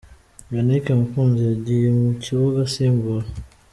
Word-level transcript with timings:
Yannick 0.53 0.85
Mukunzi 0.99 1.41
yagiye 1.49 1.87
mu 1.99 2.09
kibuga 2.23 2.57
asimbura. 2.67 3.27